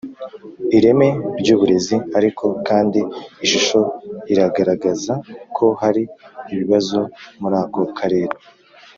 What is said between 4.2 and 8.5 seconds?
iragaragaza ko hari ibibazo murako karere